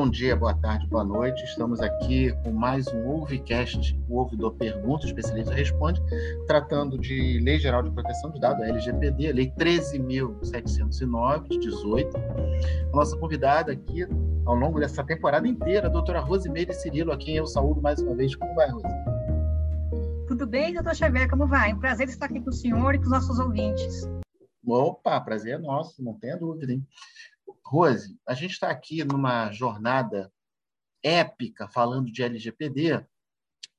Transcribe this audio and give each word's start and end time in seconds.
Bom 0.00 0.08
dia, 0.08 0.34
boa 0.34 0.54
tarde, 0.54 0.86
boa 0.86 1.04
noite. 1.04 1.44
Estamos 1.44 1.78
aqui 1.78 2.32
com 2.42 2.52
mais 2.52 2.86
um 2.88 3.06
Ouvecast, 3.06 3.94
o 4.08 4.16
Ouvidor 4.16 4.54
Pergunta, 4.54 5.04
o 5.04 5.06
especialista 5.06 5.52
responde, 5.52 6.02
tratando 6.46 6.96
de 6.96 7.38
Lei 7.44 7.58
Geral 7.58 7.82
de 7.82 7.90
Proteção 7.90 8.30
de 8.30 8.40
Dados, 8.40 8.62
a 8.62 8.68
LGPD, 8.68 9.28
a 9.28 9.34
Lei 9.34 9.52
13.709, 9.58 11.48
de 11.50 11.58
18. 11.58 12.16
A 12.16 12.96
nossa 12.96 13.14
convidada 13.18 13.72
aqui, 13.72 14.06
ao 14.46 14.54
longo 14.54 14.80
dessa 14.80 15.04
temporada 15.04 15.46
inteira, 15.46 15.88
a 15.88 15.90
doutora 15.90 16.20
Rosimeire 16.20 16.72
Cirilo, 16.72 17.12
a 17.12 17.18
quem 17.18 17.36
eu 17.36 17.46
saúdo 17.46 17.82
mais 17.82 18.00
uma 18.00 18.14
vez. 18.14 18.34
Como 18.34 18.54
vai, 18.54 18.70
Rose? 18.70 18.86
Tudo 20.26 20.46
bem, 20.46 20.72
doutor 20.72 20.94
Xavier? 20.94 21.28
Como 21.28 21.46
vai? 21.46 21.72
É 21.72 21.74
um 21.74 21.78
prazer 21.78 22.08
estar 22.08 22.24
aqui 22.24 22.40
com 22.40 22.48
o 22.48 22.54
senhor 22.54 22.94
e 22.94 22.98
com 22.98 23.04
os 23.04 23.10
nossos 23.10 23.38
ouvintes. 23.38 24.08
Opa, 24.66 25.20
prazer 25.20 25.54
é 25.54 25.58
nosso, 25.58 26.02
não 26.02 26.14
tenha 26.14 26.38
dúvida, 26.38 26.72
hein? 26.72 26.86
Rose, 27.64 28.18
a 28.26 28.34
gente 28.34 28.52
está 28.52 28.70
aqui 28.70 29.04
numa 29.04 29.52
jornada 29.52 30.32
épica 31.02 31.68
falando 31.68 32.10
de 32.10 32.22
LGPD 32.22 33.04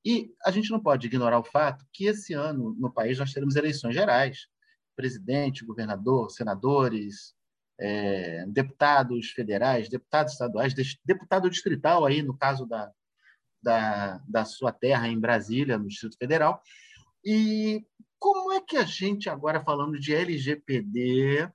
e 0.03 0.33
a 0.43 0.49
gente 0.49 0.71
não 0.71 0.79
pode 0.79 1.07
ignorar 1.07 1.39
o 1.39 1.43
fato 1.43 1.85
que 1.93 2.05
esse 2.05 2.33
ano 2.33 2.75
no 2.79 2.91
país 2.91 3.19
nós 3.19 3.33
teremos 3.33 3.55
eleições 3.55 3.93
gerais, 3.93 4.47
presidente, 4.95 5.65
governador, 5.65 6.31
senadores, 6.31 7.35
é, 7.79 8.45
deputados 8.47 9.31
federais, 9.31 9.89
deputados 9.89 10.33
estaduais, 10.33 10.73
deputado 11.05 11.49
distrital 11.49 12.05
aí 12.05 12.21
no 12.21 12.37
caso 12.37 12.65
da, 12.65 12.91
da, 13.61 14.21
da 14.27 14.45
sua 14.45 14.71
terra 14.71 15.07
em 15.07 15.19
Brasília, 15.19 15.77
no 15.77 15.87
Distrito 15.87 16.17
Federal. 16.17 16.61
E 17.23 17.85
como 18.19 18.51
é 18.51 18.61
que 18.61 18.77
a 18.77 18.83
gente 18.83 19.29
agora 19.29 19.63
falando 19.63 19.99
de 19.99 20.13
LGPD 20.13 21.51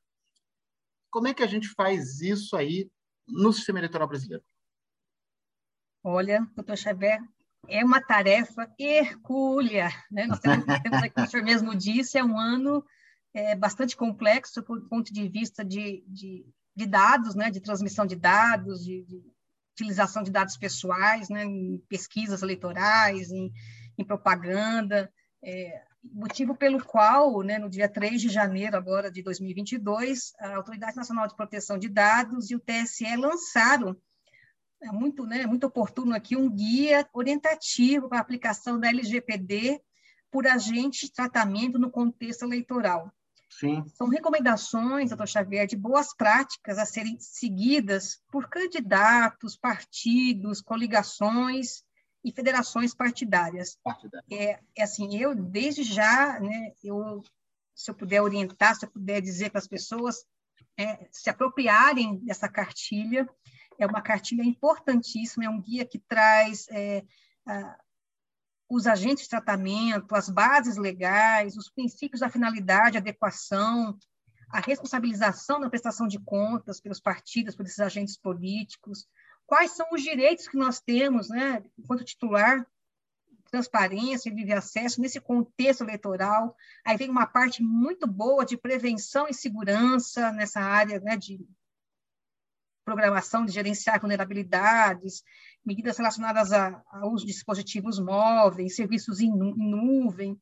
como 1.16 1.28
é 1.28 1.32
que 1.32 1.42
a 1.42 1.46
gente 1.46 1.68
faz 1.70 2.20
isso 2.20 2.54
aí 2.54 2.90
no 3.26 3.50
sistema 3.50 3.78
eleitoral 3.78 4.06
brasileiro? 4.06 4.44
Olha, 6.04 6.46
doutor 6.54 6.76
Xavier, 6.76 7.18
é 7.66 7.82
uma 7.82 8.02
tarefa 8.02 8.70
hercúlea. 8.78 9.88
Né? 10.10 10.26
Nós 10.26 10.40
temos, 10.40 10.66
temos 10.84 10.98
aqui, 10.98 11.14
como 11.14 11.26
o 11.26 11.30
senhor 11.30 11.42
mesmo 11.42 11.74
disse, 11.74 12.18
é 12.18 12.22
um 12.22 12.38
ano 12.38 12.84
é, 13.32 13.56
bastante 13.56 13.96
complexo 13.96 14.60
do 14.60 14.88
ponto 14.90 15.10
de 15.10 15.26
vista 15.26 15.64
de, 15.64 16.04
de, 16.06 16.44
de, 16.76 16.84
dados, 16.86 17.34
né? 17.34 17.50
de 17.50 17.62
transmissão 17.62 18.04
de 18.04 18.16
dados, 18.16 18.84
de, 18.84 19.02
de 19.04 19.22
utilização 19.72 20.22
de 20.22 20.30
dados 20.30 20.58
pessoais, 20.58 21.30
né? 21.30 21.44
em 21.44 21.82
pesquisas 21.88 22.42
eleitorais, 22.42 23.30
em, 23.30 23.50
em 23.96 24.04
propaganda. 24.04 25.10
É, 25.42 25.82
motivo 26.12 26.54
pelo 26.54 26.82
qual, 26.84 27.42
né, 27.42 27.58
no 27.58 27.70
dia 27.70 27.88
3 27.88 28.20
de 28.20 28.28
janeiro 28.28 28.76
agora 28.76 29.10
de 29.10 29.22
2022, 29.22 30.32
a 30.38 30.56
Autoridade 30.56 30.96
Nacional 30.96 31.26
de 31.26 31.36
Proteção 31.36 31.78
de 31.78 31.88
Dados 31.88 32.50
e 32.50 32.54
o 32.54 32.60
TSE 32.60 33.16
lançaram, 33.16 33.96
é 34.82 34.90
muito, 34.92 35.24
né, 35.24 35.46
muito 35.46 35.66
oportuno 35.66 36.14
aqui, 36.14 36.36
um 36.36 36.50
guia 36.50 37.08
orientativo 37.12 38.08
para 38.08 38.18
a 38.18 38.20
aplicação 38.20 38.78
da 38.78 38.88
LGPD 38.88 39.80
por 40.30 40.46
agente 40.46 41.06
de 41.06 41.12
tratamento 41.12 41.78
no 41.78 41.90
contexto 41.90 42.42
eleitoral. 42.42 43.10
Sim. 43.48 43.84
São 43.88 44.08
recomendações, 44.08 45.10
doutor 45.10 45.28
Xavier, 45.28 45.66
de 45.66 45.76
boas 45.76 46.14
práticas 46.14 46.78
a 46.78 46.84
serem 46.84 47.16
seguidas 47.18 48.20
por 48.30 48.48
candidatos, 48.48 49.56
partidos, 49.56 50.60
coligações 50.60 51.85
e 52.26 52.32
federações 52.32 52.92
partidárias. 52.92 53.78
É, 54.32 54.58
é, 54.76 54.82
assim, 54.82 55.16
eu 55.16 55.32
desde 55.32 55.84
já, 55.84 56.40
né, 56.40 56.72
eu, 56.82 57.22
se 57.72 57.88
eu 57.88 57.94
puder 57.94 58.20
orientar, 58.20 58.74
se 58.74 58.84
eu 58.84 58.90
puder 58.90 59.20
dizer 59.20 59.50
para 59.50 59.60
as 59.60 59.68
pessoas 59.68 60.26
é, 60.76 61.06
se 61.12 61.30
apropriarem 61.30 62.18
dessa 62.24 62.48
cartilha, 62.48 63.28
é 63.78 63.86
uma 63.86 64.02
cartilha 64.02 64.42
importantíssima, 64.42 65.44
é 65.44 65.48
um 65.48 65.62
guia 65.62 65.86
que 65.86 66.00
traz 66.00 66.66
é, 66.70 67.04
a, 67.46 67.78
os 68.68 68.88
agentes 68.88 69.22
de 69.22 69.30
tratamento, 69.30 70.12
as 70.12 70.28
bases 70.28 70.76
legais, 70.76 71.56
os 71.56 71.70
princípios 71.70 72.22
da 72.22 72.28
finalidade, 72.28 72.98
adequação, 72.98 73.96
a 74.50 74.58
responsabilização 74.58 75.60
na 75.60 75.70
prestação 75.70 76.08
de 76.08 76.18
contas 76.18 76.80
pelos 76.80 76.98
partidos, 76.98 77.54
por 77.54 77.64
esses 77.64 77.78
agentes 77.78 78.18
políticos, 78.18 79.06
quais 79.46 79.72
são 79.72 79.86
os 79.92 80.02
direitos 80.02 80.48
que 80.48 80.56
nós 80.56 80.80
temos, 80.80 81.28
né, 81.28 81.62
enquanto 81.78 82.04
titular, 82.04 82.66
transparência 83.50 84.30
livre 84.30 84.52
acesso 84.52 85.00
nesse 85.00 85.20
contexto 85.20 85.82
eleitoral. 85.82 86.56
Aí 86.84 86.96
vem 86.96 87.08
uma 87.08 87.26
parte 87.26 87.62
muito 87.62 88.06
boa 88.06 88.44
de 88.44 88.56
prevenção 88.56 89.28
e 89.28 89.34
segurança 89.34 90.32
nessa 90.32 90.60
área 90.60 91.00
né, 91.00 91.16
de 91.16 91.40
programação 92.84 93.44
de 93.44 93.52
gerenciar 93.52 94.00
vulnerabilidades, 94.00 95.24
medidas 95.64 95.96
relacionadas 95.96 96.52
ao 96.52 97.12
uso 97.12 97.26
de 97.26 97.32
dispositivos 97.32 97.98
móveis, 97.98 98.76
serviços 98.76 99.20
em, 99.20 99.28
em 99.28 99.70
nuvem, 99.70 100.40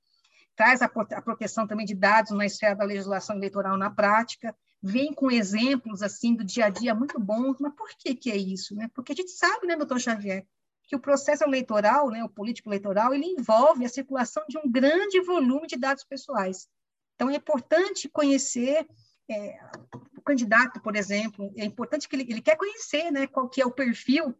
traz 0.54 0.82
a 0.82 0.88
proteção 0.88 1.66
também 1.66 1.86
de 1.86 1.94
dados 1.94 2.32
na 2.32 2.44
esfera 2.44 2.76
da 2.76 2.84
legislação 2.84 3.36
eleitoral 3.36 3.76
na 3.76 3.90
prática 3.90 4.54
vem 4.86 5.14
com 5.14 5.30
exemplos 5.30 6.02
assim 6.02 6.34
do 6.34 6.44
dia 6.44 6.66
a 6.66 6.68
dia 6.68 6.94
muito 6.94 7.18
bons, 7.18 7.56
mas 7.58 7.74
por 7.74 7.88
que 7.96 8.14
que 8.14 8.30
é 8.30 8.36
isso, 8.36 8.74
né? 8.74 8.90
Porque 8.94 9.12
a 9.12 9.14
gente 9.14 9.30
sabe, 9.30 9.66
né, 9.66 9.76
doutor 9.76 9.98
Xavier, 9.98 10.46
que 10.82 10.94
o 10.94 11.00
processo 11.00 11.42
eleitoral, 11.42 12.10
né, 12.10 12.22
o 12.22 12.28
político 12.28 12.68
eleitoral, 12.68 13.14
ele 13.14 13.24
envolve 13.24 13.82
a 13.86 13.88
circulação 13.88 14.44
de 14.46 14.58
um 14.58 14.70
grande 14.70 15.22
volume 15.22 15.66
de 15.66 15.78
dados 15.78 16.04
pessoais. 16.04 16.68
Então 17.14 17.30
é 17.30 17.36
importante 17.36 18.10
conhecer 18.10 18.86
é, 19.26 19.58
o 20.18 20.20
candidato, 20.20 20.78
por 20.82 20.96
exemplo, 20.96 21.50
é 21.56 21.64
importante 21.64 22.06
que 22.06 22.16
ele, 22.16 22.26
ele 22.28 22.42
quer 22.42 22.56
conhecer, 22.56 23.10
né, 23.10 23.26
qual 23.26 23.48
que 23.48 23.62
é 23.62 23.66
o 23.66 23.72
perfil 23.72 24.34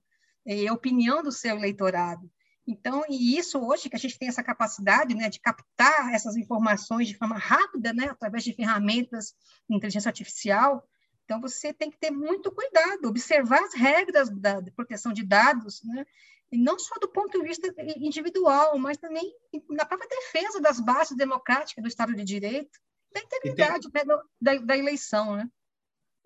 e 0.44 0.68
a 0.68 0.74
opinião 0.74 1.22
do 1.22 1.32
seu 1.32 1.56
eleitorado. 1.56 2.30
Então, 2.66 3.04
e 3.10 3.36
isso 3.36 3.58
hoje 3.58 3.90
que 3.90 3.96
a 3.96 3.98
gente 3.98 4.18
tem 4.18 4.28
essa 4.28 4.42
capacidade 4.42 5.14
né, 5.14 5.28
de 5.28 5.38
captar 5.38 6.14
essas 6.14 6.36
informações 6.36 7.08
de 7.08 7.16
forma 7.16 7.36
rápida, 7.36 7.92
né, 7.92 8.06
através 8.06 8.42
de 8.42 8.54
ferramentas 8.54 9.34
de 9.68 9.76
inteligência 9.76 10.08
artificial, 10.08 10.82
então 11.24 11.40
você 11.40 11.72
tem 11.72 11.90
que 11.90 11.98
ter 11.98 12.10
muito 12.10 12.50
cuidado, 12.52 13.06
observar 13.06 13.60
as 13.60 13.74
regras 13.74 14.30
da, 14.30 14.60
de 14.60 14.70
proteção 14.70 15.12
de 15.12 15.22
dados, 15.22 15.82
né, 15.84 16.06
e 16.52 16.58
não 16.58 16.78
só 16.78 16.94
do 17.00 17.08
ponto 17.08 17.38
de 17.38 17.46
vista 17.46 17.74
individual, 17.96 18.78
mas 18.78 18.96
também 18.96 19.34
na 19.70 19.84
própria 19.84 20.08
defesa 20.08 20.60
das 20.60 20.80
bases 20.80 21.16
democráticas 21.16 21.82
do 21.82 21.88
Estado 21.88 22.14
de 22.14 22.24
Direito, 22.24 22.78
da 23.12 23.20
integridade 23.20 23.90
tem... 23.90 24.06
né, 24.06 24.16
da, 24.40 24.54
da, 24.56 24.76
eleição. 24.76 25.36
Né? 25.36 25.48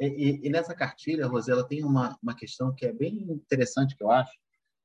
E, 0.01 0.47
e, 0.47 0.51
nessa 0.51 0.75
cartilha, 0.75 1.27
Rosela, 1.27 1.67
tem 1.67 1.85
uma, 1.85 2.19
uma 2.23 2.37
questão 2.37 2.75
que 2.75 2.87
é 2.87 2.93
bem 2.93 3.31
interessante, 3.31 3.97
que 3.97 4.03
eu 4.03 4.11
acho, 4.11 4.33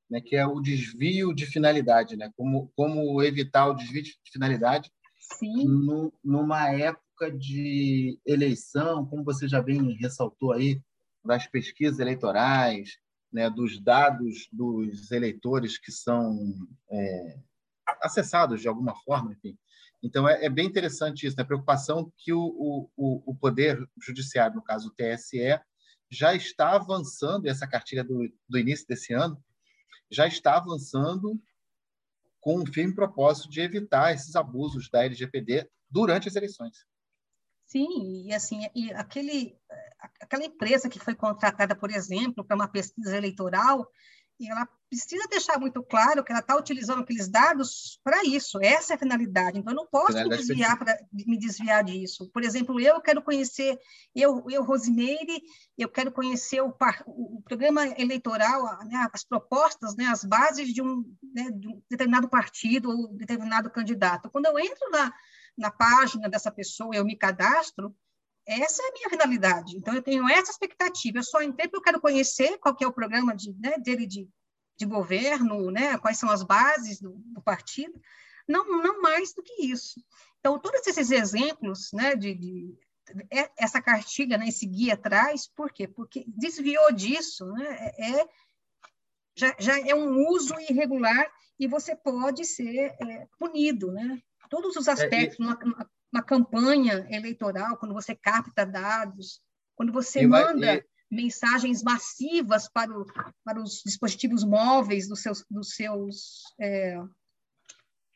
né, 0.10 0.22
que 0.22 0.36
é 0.36 0.46
o 0.46 0.60
desvio 0.60 1.34
de 1.34 1.46
finalidade, 1.46 2.16
né? 2.16 2.32
Como, 2.36 2.72
como 2.76 3.22
evitar 3.22 3.68
o 3.68 3.74
desvio 3.74 4.04
de 4.04 4.16
finalidade 4.32 4.92
no, 5.42 6.14
numa 6.24 6.70
época 6.70 7.32
de 7.32 8.20
eleição, 8.26 9.06
como 9.06 9.24
você 9.24 9.48
já 9.48 9.62
bem 9.62 9.98
ressaltou 9.98 10.52
aí, 10.52 10.82
das 11.24 11.48
pesquisas 11.48 12.00
eleitorais, 12.00 12.98
né, 13.32 13.50
dos 13.50 13.82
dados 13.82 14.48
dos 14.52 15.12
eleitores 15.12 15.78
que 15.78 15.92
são 15.92 16.38
é, 16.92 17.40
acessados 18.02 18.62
de 18.62 18.68
alguma 18.68 18.96
forma, 19.04 19.34
enfim. 19.34 19.58
Então, 20.04 20.28
é, 20.28 20.46
é 20.46 20.50
bem 20.50 20.68
interessante 20.68 21.26
isso, 21.26 21.38
né? 21.38 21.44
a 21.44 21.46
preocupação 21.46 22.12
que 22.18 22.34
o, 22.34 22.90
o, 22.96 23.24
o 23.32 23.36
Poder 23.36 23.82
Judiciário, 24.06 24.56
no 24.56 24.62
caso 24.62 24.90
o 24.90 24.92
TSE, 24.92 25.60
já 26.12 26.36
está 26.36 26.76
avançando, 26.76 27.48
essa 27.48 27.66
cartilha 27.66 28.04
do, 28.04 28.30
do 28.48 28.60
início 28.60 28.86
desse 28.88 29.14
ano, 29.14 29.42
já 30.14 30.28
está 30.28 30.58
avançando 30.58 31.42
com 32.40 32.60
um 32.60 32.66
firme 32.66 32.94
propósito 32.94 33.50
de 33.50 33.62
evitar 33.62 34.14
esses 34.14 34.36
abusos 34.36 34.90
da 34.90 35.06
LGPD 35.06 35.70
durante 35.90 36.28
as 36.28 36.36
eleições. 36.36 36.86
Sim, 37.66 38.28
e 38.28 38.34
assim, 38.34 38.68
e 38.76 38.92
aquele, 38.94 39.58
aquela 40.20 40.44
empresa 40.44 40.90
que 40.90 41.00
foi 41.00 41.16
contratada, 41.16 41.76
por 41.76 41.90
exemplo, 41.90 42.44
para 42.44 42.56
uma 42.56 42.68
pesquisa 42.68 43.18
eleitoral, 43.18 43.90
e 44.40 44.50
ela 44.50 44.68
precisa 44.90 45.28
deixar 45.28 45.60
muito 45.60 45.82
claro 45.82 46.24
que 46.24 46.32
ela 46.32 46.40
está 46.40 46.56
utilizando 46.56 47.02
aqueles 47.02 47.28
dados 47.28 48.00
para 48.04 48.24
isso, 48.26 48.60
essa 48.62 48.94
é 48.94 48.96
a 48.96 49.00
finalidade. 49.00 49.58
Então, 49.58 49.74
eu 49.74 49.78
não 49.78 49.88
posso 49.88 50.14
me 50.14 50.30
desviar, 50.30 50.78
pra, 50.78 50.98
me 51.12 51.38
desviar 51.38 51.84
disso. 51.84 52.30
Por 52.32 52.44
exemplo, 52.44 52.80
eu 52.80 53.02
quero 53.02 53.22
conhecer, 53.22 53.80
eu, 54.14 54.46
eu 54.50 54.64
Rosimeire, 54.64 55.42
eu 55.78 55.90
quero 55.90 56.12
conhecer 56.12 56.62
o, 56.62 56.76
o 57.08 57.42
programa 57.44 57.88
eleitoral, 58.00 58.64
né, 58.86 59.08
as 59.12 59.24
propostas, 59.24 59.96
né, 59.96 60.06
as 60.06 60.24
bases 60.24 60.74
de 60.74 60.82
um, 60.82 61.04
né, 61.34 61.50
de 61.52 61.68
um 61.68 61.82
determinado 61.90 62.30
partido 62.30 62.90
ou 62.90 63.08
determinado 63.14 63.70
candidato. 63.72 64.30
Quando 64.30 64.46
eu 64.46 64.60
entro 64.60 64.90
na, 64.92 65.12
na 65.58 65.72
página 65.72 66.30
dessa 66.30 66.52
pessoa, 66.52 66.96
eu 66.96 67.06
me 67.06 67.16
cadastro, 67.16 67.96
essa 68.46 68.84
é 68.84 68.88
a 68.88 68.92
minha 68.94 69.10
finalidade. 69.10 69.78
Então, 69.78 69.94
eu 69.94 70.02
tenho 70.02 70.28
essa 70.30 70.52
expectativa. 70.52 71.18
Eu 71.18 71.24
só 71.24 71.42
entrei 71.42 71.68
porque 71.68 71.78
eu 71.78 71.84
quero 71.84 72.02
conhecer 72.02 72.58
qual 72.58 72.76
que 72.76 72.84
é 72.84 72.88
o 72.88 72.94
programa 72.94 73.36
de, 73.36 73.54
né, 73.60 73.78
dele 73.78 74.06
de, 74.06 74.28
de 74.78 74.86
governo, 74.86 75.72
né, 75.72 75.98
quais 75.98 76.18
são 76.18 76.30
as 76.30 76.44
bases 76.44 77.00
do, 77.00 77.14
do, 77.26 77.42
partido. 77.42 78.00
Não, 78.48 78.66
não 78.66 79.02
mais 79.02 79.34
do 79.34 79.42
que 79.42 79.66
isso. 79.66 80.04
Então, 80.40 80.60
todos 80.60 80.86
esses 80.86 81.12
exemplos 81.12 81.90
né, 81.94 82.16
de, 82.16 82.36
de 82.36 82.78
essa 83.58 83.82
cartilha, 83.82 84.38
né, 84.38 84.48
esse 84.48 84.66
guia 84.66 84.98
traz, 84.98 85.48
por 85.48 85.72
quê? 85.72 85.88
Porque 85.88 86.26
desviou 86.28 86.92
disso, 86.92 87.46
né, 87.48 87.92
é, 87.98 88.20
é 88.20 88.30
já, 89.36 89.56
já 89.60 89.80
é 89.80 89.96
um 89.96 90.28
uso 90.30 90.54
irregular 90.70 91.32
e 91.60 91.68
você 91.68 91.96
pode 91.96 92.46
ser 92.46 92.96
é, 93.00 93.28
punido, 93.40 93.92
né? 93.92 94.22
Todos 94.50 94.76
os 94.76 94.88
aspectos, 94.88 95.40
é, 95.40 95.52
e... 95.52 95.86
uma, 96.14 96.24
campanha 96.24 97.06
eleitoral, 97.10 97.78
quando 97.78 97.94
você 97.94 98.16
capta 98.16 98.66
dados, 98.66 99.42
quando 99.76 99.92
você 99.92 100.26
manda 100.28 100.76
e... 100.76 100.84
mensagens 101.10 101.82
massivas 101.82 102.70
para, 102.70 102.92
o, 102.92 103.06
para 103.44 103.62
os 103.62 103.82
dispositivos 103.86 104.44
móveis 104.44 105.08
dos 105.08 105.22
seus, 105.22 105.46
dos 105.50 105.76
seus 105.76 106.44
é, 106.60 106.98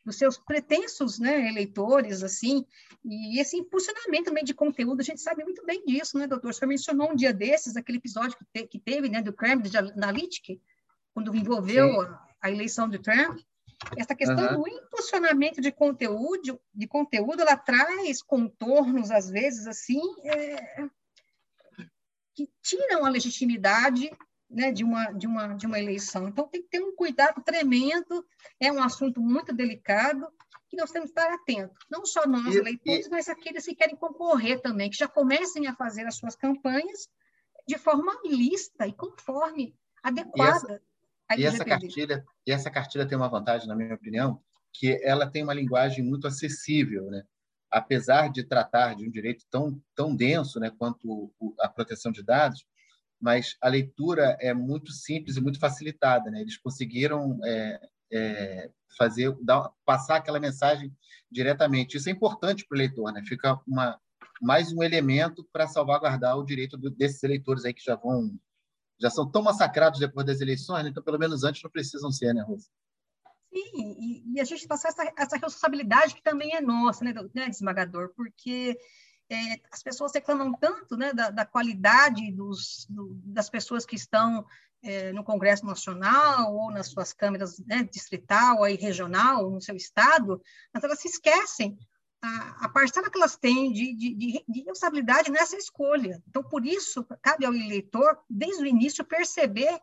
dos 0.08 0.16
seus 0.16 0.38
pretensos 0.38 1.18
né, 1.18 1.48
eleitores, 1.48 2.22
assim, 2.22 2.64
e 3.04 3.38
esse 3.38 3.56
impulsionamento 3.56 4.24
também 4.24 4.42
de 4.42 4.54
conteúdo, 4.54 5.00
a 5.00 5.04
gente 5.04 5.20
sabe 5.20 5.44
muito 5.44 5.64
bem 5.66 5.84
disso, 5.84 6.18
né, 6.18 6.26
doutor? 6.26 6.54
Senhor 6.54 6.68
mencionou 6.68 7.12
um 7.12 7.14
dia 7.14 7.32
desses, 7.32 7.76
aquele 7.76 7.98
episódio 7.98 8.36
que, 8.38 8.44
te, 8.50 8.66
que 8.66 8.80
teve, 8.80 9.08
né, 9.10 9.22
do 9.22 9.34
Cambridge 9.34 9.76
Analytica, 9.76 10.54
quando 11.12 11.34
envolveu 11.36 12.00
a, 12.00 12.26
a, 12.40 12.50
eleição 12.50 12.88
de 12.88 12.98
Trump, 12.98 13.38
essa 13.96 14.14
questão 14.14 14.56
uhum. 14.56 14.62
do 14.62 14.68
impulsionamento 14.68 15.60
de 15.60 15.70
conteúdo, 15.70 16.60
de 16.74 16.86
conteúdo, 16.86 17.40
ela 17.40 17.56
traz 17.56 18.22
contornos, 18.22 19.10
às 19.10 19.30
vezes, 19.30 19.66
assim, 19.66 20.00
é, 20.24 20.88
que 22.34 22.48
tiram 22.62 23.04
a 23.04 23.08
legitimidade 23.08 24.10
né, 24.50 24.72
de, 24.72 24.82
uma, 24.82 25.12
de, 25.12 25.26
uma, 25.26 25.54
de 25.54 25.66
uma 25.66 25.78
eleição. 25.78 26.28
Então, 26.28 26.48
tem 26.48 26.62
que 26.62 26.68
ter 26.68 26.82
um 26.82 26.94
cuidado 26.94 27.42
tremendo, 27.42 28.26
é 28.58 28.72
um 28.72 28.82
assunto 28.82 29.20
muito 29.20 29.52
delicado, 29.52 30.26
que 30.68 30.76
nós 30.76 30.90
temos 30.90 31.10
que 31.10 31.18
estar 31.18 31.32
atentos. 31.32 31.84
Não 31.90 32.04
só 32.04 32.26
nós, 32.26 32.54
e, 32.54 32.58
eleitores, 32.58 33.06
e... 33.06 33.10
mas 33.10 33.28
aqueles 33.28 33.64
que 33.64 33.74
querem 33.74 33.96
concorrer 33.96 34.60
também, 34.60 34.90
que 34.90 34.96
já 34.96 35.08
comecem 35.08 35.66
a 35.66 35.74
fazer 35.74 36.06
as 36.06 36.16
suas 36.16 36.34
campanhas 36.34 37.08
de 37.66 37.78
forma 37.78 38.18
lista 38.24 38.86
e 38.86 38.92
conforme, 38.92 39.74
adequada. 40.02 40.68
E 40.68 40.72
essa, 40.72 40.82
e 41.36 41.44
essa 41.44 41.64
cartilha, 41.64 42.24
e 42.46 42.52
essa 42.52 42.70
cartilha 42.70 43.06
tem 43.06 43.16
uma 43.16 43.28
vantagem, 43.28 43.68
na 43.68 43.76
minha 43.76 43.94
opinião, 43.94 44.40
que 44.72 45.00
ela 45.02 45.26
tem 45.26 45.42
uma 45.42 45.54
linguagem 45.54 46.04
muito 46.04 46.26
acessível, 46.26 47.10
né? 47.10 47.22
apesar 47.70 48.28
de 48.28 48.44
tratar 48.44 48.94
de 48.94 49.06
um 49.06 49.10
direito 49.10 49.44
tão, 49.50 49.80
tão 49.94 50.14
denso 50.14 50.58
né, 50.58 50.70
quanto 50.78 51.32
a 51.60 51.68
proteção 51.68 52.10
de 52.10 52.22
dados, 52.22 52.64
mas 53.20 53.56
a 53.60 53.68
leitura 53.68 54.36
é 54.40 54.54
muito 54.54 54.92
simples 54.92 55.36
e 55.36 55.40
muito 55.40 55.58
facilitada. 55.58 56.30
Né? 56.30 56.40
Eles 56.40 56.56
conseguiram 56.56 57.38
é, 57.44 57.80
é, 58.12 58.70
fazer, 58.96 59.36
dar, 59.42 59.70
passar 59.84 60.16
aquela 60.16 60.40
mensagem 60.40 60.92
diretamente. 61.30 61.96
Isso 61.96 62.08
é 62.08 62.12
importante 62.12 62.64
para 62.66 62.76
o 62.76 62.78
leitor, 62.78 63.12
né? 63.12 63.22
fica 63.26 63.60
uma, 63.66 64.00
mais 64.40 64.72
um 64.72 64.82
elemento 64.82 65.46
para 65.52 65.66
salvaguardar 65.66 66.38
o 66.38 66.44
direito 66.44 66.76
do, 66.76 66.90
desses 66.90 67.22
eleitores 67.22 67.64
aí 67.64 67.74
que 67.74 67.84
já 67.84 67.96
vão 67.96 68.32
já 69.00 69.10
são 69.10 69.30
tão 69.30 69.42
massacrados 69.42 70.00
depois 70.00 70.26
das 70.26 70.40
eleições, 70.40 70.84
né? 70.84 70.90
então 70.90 71.02
pelo 71.02 71.18
menos 71.18 71.44
antes 71.44 71.62
não 71.62 71.70
precisam 71.70 72.10
ser, 72.10 72.34
né, 72.34 72.42
Rosa? 72.42 72.68
Sim, 73.52 73.96
e, 73.98 74.34
e, 74.34 74.40
a 74.40 74.44
gente 74.44 74.66
passar 74.66 74.88
essa, 74.88 75.12
essa 75.16 75.36
responsabilidade 75.36 76.14
que 76.14 76.22
também 76.22 76.54
é 76.54 76.60
nossa, 76.60 77.02
né, 77.04 77.14
né 77.34 77.50
porque 78.14 78.78
é, 79.30 79.36
as 79.70 79.82
pessoas 79.82 80.12
reclamam 80.14 80.52
tanto 80.52 80.96
né, 80.96 81.12
da, 81.12 81.30
da 81.30 81.46
qualidade 81.46 82.30
dos, 82.32 82.86
do, 82.90 83.14
das 83.24 83.48
pessoas 83.48 83.86
que 83.86 83.96
estão 83.96 84.44
é, 84.82 85.12
no 85.12 85.24
Congresso 85.24 85.66
Nacional 85.66 86.54
ou 86.54 86.70
nas 86.70 86.88
suas 86.88 87.12
câmeras 87.12 87.58
né, 87.60 87.82
distrital 87.84 88.66
e 88.68 88.76
regional, 88.76 89.50
no 89.50 89.60
seu 89.60 89.76
estado, 89.76 90.40
mas 90.72 90.84
elas 90.84 91.00
se 91.00 91.08
esquecem 91.08 91.78
a, 92.22 92.64
a 92.64 92.68
parcela 92.68 93.10
que 93.10 93.18
elas 93.18 93.36
têm 93.36 93.72
de, 93.72 93.94
de, 93.94 94.14
de, 94.14 94.44
de 94.48 94.60
responsabilidade 94.60 95.30
nessa 95.30 95.56
escolha. 95.56 96.22
Então, 96.28 96.42
por 96.42 96.66
isso, 96.66 97.04
cabe 97.22 97.46
ao 97.46 97.54
eleitor, 97.54 98.18
desde 98.28 98.62
o 98.62 98.66
início, 98.66 99.04
perceber 99.04 99.78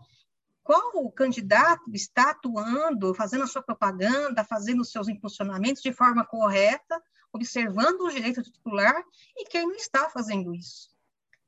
qual 0.64 0.92
o 0.96 1.12
candidato 1.12 1.84
está 1.94 2.32
atuando, 2.32 3.14
fazendo 3.14 3.44
a 3.44 3.48
sua 3.48 3.62
propaganda, 3.62 4.44
fazendo 4.44 4.82
os 4.82 4.92
seus 4.92 5.08
impulsionamentos 5.08 5.82
de 5.82 5.94
forma 5.94 6.26
correta, 6.26 7.02
observando 7.32 8.02
o 8.02 8.10
direito 8.10 8.42
titular 8.42 9.04
e 9.38 9.46
quem 9.46 9.68
não 9.68 9.76
está 9.76 10.10
fazendo 10.10 10.54
isso. 10.54 10.90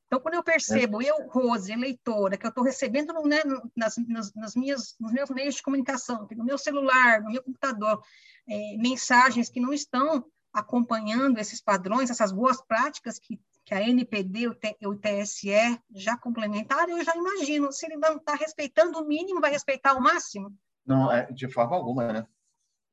Então, 0.06 0.22
quando 0.22 0.36
eu 0.36 0.44
percebo, 0.44 1.02
eu, 1.02 1.28
Rose, 1.28 1.72
eleitora, 1.72 2.38
que 2.38 2.46
eu 2.46 2.50
estou 2.50 2.64
recebendo 2.64 3.12
né, 3.24 3.42
nas, 3.76 3.98
nas, 3.98 4.34
nas, 4.34 4.56
minhas, 4.56 4.96
nos 5.00 5.12
meus 5.12 5.30
meios 5.30 5.56
de 5.56 5.64
comunicação, 5.64 6.26
no 6.32 6.46
meu 6.46 6.58
celular, 6.58 7.22
no 7.22 7.32
meu 7.32 7.44
computador, 7.44 8.02
é, 8.48 8.78
mensagens 8.78 9.50
que 9.50 9.60
não 9.60 9.74
estão 9.74 10.24
acompanhando 10.60 11.38
esses 11.38 11.62
padrões, 11.62 12.10
essas 12.10 12.32
boas 12.32 12.62
práticas 12.62 13.20
que, 13.20 13.40
que 13.66 13.74
a 13.74 13.82
NPD 13.82 14.50
e 14.80 14.88
o 14.88 14.96
TSE 14.96 15.82
já 15.92 16.18
complementaram, 16.18 16.98
eu 16.98 17.04
já 17.04 17.16
imagino, 17.16 17.72
se 17.72 17.86
ele 17.86 17.98
não 17.98 18.18
está 18.18 18.36
respeitando 18.36 19.00
o 19.00 19.08
mínimo, 19.08 19.42
vai 19.42 19.52
respeitar 19.52 19.94
o 19.94 20.02
máximo? 20.02 20.56
Não, 20.86 21.12
é, 21.12 21.32
de 21.32 21.50
forma 21.50 21.76
alguma, 21.76 22.12
né? 22.12 22.28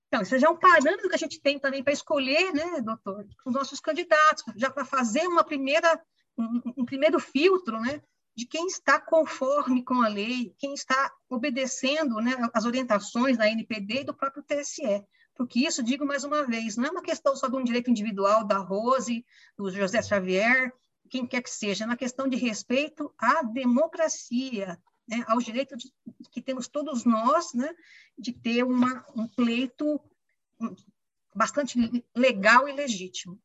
Então, 0.09 0.23
isso 0.23 0.39
já 0.39 0.47
é 0.47 0.51
um 0.51 0.57
parâmetro 0.57 1.09
que 1.09 1.15
a 1.15 1.19
gente 1.19 1.41
tem 1.41 1.59
também 1.59 1.83
para 1.83 1.93
escolher, 1.93 2.53
né, 2.53 2.81
doutor, 2.81 3.27
os 3.45 3.53
nossos 3.53 3.81
candidatos, 3.81 4.45
já 4.55 4.71
para 4.71 4.85
fazer 4.85 5.27
uma 5.27 5.43
primeira, 5.43 6.01
um, 6.39 6.63
um, 6.77 6.85
primeiro 6.85 7.19
filtro, 7.19 7.81
né, 7.81 8.01
de 8.37 8.47
quem 8.47 8.67
está 8.67 9.01
conforme 9.01 9.83
com 9.83 10.03
a 10.03 10.09
lei, 10.09 10.55
quem 10.59 10.75
está 10.75 11.13
obedecendo, 11.29 12.21
né, 12.21 12.37
as 12.53 12.65
orientações 12.65 13.37
da 13.37 13.49
NPD 13.49 14.03
e 14.03 14.05
do 14.05 14.15
próprio 14.15 14.45
TSE. 14.45 15.05
Porque 15.35 15.61
isso, 15.61 15.83
digo 15.83 16.07
mais 16.07 16.25
uma 16.25 16.47
vez, 16.47 16.77
não 16.77 16.87
é 16.87 16.91
uma 16.91 17.03
questão 17.03 17.35
só 17.35 17.49
de 17.49 17.57
um 17.57 17.65
direito 17.65 17.91
individual 17.91 18.45
da 18.45 18.59
Rose, 18.59 19.25
do 19.57 19.71
José 19.71 20.01
Xavier, 20.01 20.73
quem 21.11 21.27
quer 21.27 21.43
que 21.43 21.51
seja, 21.51 21.85
é 21.85 21.87
uma 21.87 21.97
questão 21.97 22.29
de 22.29 22.37
respeito 22.37 23.13
à 23.19 23.43
democracia, 23.43 24.79
né, 25.07 25.25
ao 25.27 25.39
direito 25.39 25.77
de, 25.77 25.93
que 26.31 26.41
temos 26.41 26.67
todos 26.67 27.05
nós, 27.05 27.53
né, 27.53 27.69
de 28.19 28.33
ter 28.33 28.65
uma, 28.65 29.05
um 29.15 29.29
pleito 29.29 30.01
bastante 31.35 32.05
legal 32.15 32.69
e 32.69 32.73
legítimo. 32.73 33.39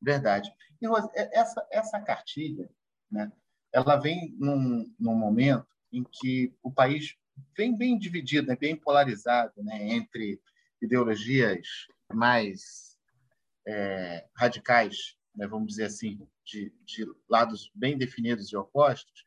Verdade. 0.00 0.52
E 0.80 0.86
é, 0.86 1.38
essa, 1.38 1.66
essa 1.70 2.00
cartilha, 2.00 2.70
né, 3.10 3.32
ela 3.72 3.96
vem 3.96 4.34
num, 4.38 4.90
num 4.98 5.14
momento 5.14 5.66
em 5.92 6.04
que 6.04 6.54
o 6.62 6.70
país 6.70 7.16
vem 7.56 7.76
bem 7.76 7.98
dividido, 7.98 8.48
né, 8.48 8.56
bem 8.56 8.76
polarizado 8.76 9.52
né, 9.62 9.88
entre 9.88 10.40
ideologias 10.80 11.66
mais 12.12 12.96
é, 13.66 14.26
radicais, 14.36 15.16
né, 15.34 15.46
vamos 15.46 15.68
dizer 15.68 15.84
assim, 15.84 16.26
de, 16.44 16.72
de 16.84 17.06
lados 17.28 17.70
bem 17.74 17.96
definidos 17.96 18.52
e 18.52 18.56
opostos, 18.56 19.24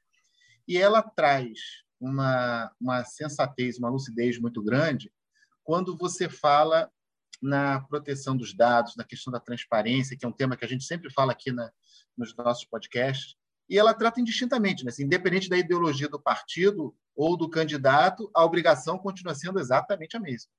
e 0.68 0.78
ela 0.78 1.02
traz 1.02 1.60
uma, 2.00 2.72
uma 2.80 3.04
sensatez, 3.04 3.78
uma 3.78 3.90
lucidez 3.90 4.40
muito 4.40 4.62
grande 4.62 5.12
quando 5.64 5.98
você 5.98 6.30
fala 6.30 6.90
na 7.42 7.82
proteção 7.82 8.36
dos 8.36 8.54
dados, 8.54 8.96
na 8.96 9.04
questão 9.04 9.32
da 9.32 9.40
transparência, 9.40 10.18
que 10.18 10.26
é 10.26 10.28
um 10.28 10.34
tema 10.34 10.56
que 10.56 10.66
a 10.66 10.68
gente 10.68 10.84
sempre 10.84 11.12
fala 11.12 11.32
aqui 11.32 11.52
na, 11.52 11.72
nos 12.18 12.36
nossos 12.36 12.66
podcasts, 12.66 13.36
e 13.70 13.78
ela 13.78 13.94
trata 13.94 14.22
indistintamente, 14.22 14.84
né? 14.84 14.90
assim, 14.90 15.04
independente 15.04 15.50
da 15.50 15.58
ideologia 15.58 16.08
do 16.08 16.20
partido 16.20 16.96
ou 17.16 17.36
do 17.36 17.50
candidato, 17.50 18.30
a 18.34 18.46
obrigação 18.46 18.98
continua 18.98 19.36
sendo 19.36 19.60
exatamente 19.60 20.16
a 20.16 20.20
mesma. 20.20 20.50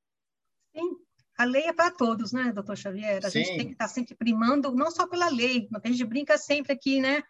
Sim, 0.78 0.96
a 1.36 1.44
lei 1.44 1.64
é 1.64 1.72
para 1.72 1.90
todos, 1.90 2.32
né, 2.32 2.52
doutor 2.52 2.76
Xavier? 2.76 3.24
A 3.24 3.30
Sim. 3.30 3.44
gente 3.44 3.56
tem 3.56 3.66
que 3.66 3.72
estar 3.72 3.88
sempre 3.88 4.14
primando, 4.14 4.74
não 4.74 4.90
só 4.90 5.06
pela 5.06 5.28
lei, 5.28 5.68
a 5.82 5.88
gente 5.88 6.04
brinca 6.04 6.36
sempre 6.36 6.72
aqui, 6.72 7.00
né? 7.00 7.22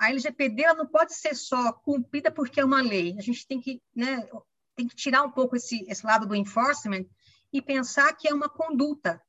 a 0.00 0.08
LGPD 0.08 0.62
ela 0.62 0.74
não 0.74 0.86
pode 0.86 1.14
ser 1.14 1.34
só 1.34 1.72
cumprida 1.74 2.30
porque 2.30 2.58
é 2.58 2.64
uma 2.64 2.80
lei. 2.80 3.14
A 3.18 3.20
gente 3.20 3.46
tem 3.46 3.60
que, 3.60 3.82
né, 3.94 4.26
tem 4.74 4.88
que 4.88 4.96
tirar 4.96 5.22
um 5.22 5.30
pouco 5.30 5.56
esse, 5.56 5.84
esse 5.86 6.04
lado 6.06 6.26
do 6.26 6.34
enforcement 6.34 7.04
e 7.52 7.60
pensar 7.60 8.14
que 8.14 8.26
é 8.26 8.32
uma 8.32 8.48
conduta, 8.48 9.22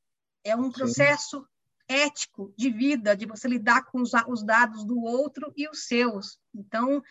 é 0.45 0.55
um 0.55 0.71
processo 0.71 1.41
Sim. 1.41 1.45
ético 1.89 2.53
de 2.57 2.69
vida, 2.69 3.17
de 3.17 3.25
você 3.25 3.49
lidar 3.49 3.83
com 3.83 4.01
os, 4.01 4.11
os, 4.29 4.43
dados 4.43 4.85
do 4.85 5.01
outro 5.01 5.51
e 5.57 5.67
os 5.67 5.87
seus. 5.87 6.39
Então, 6.55 7.03